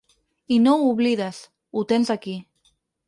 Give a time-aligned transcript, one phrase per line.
[0.53, 1.43] I no ho oblides,
[1.81, 2.35] ho tens aquí.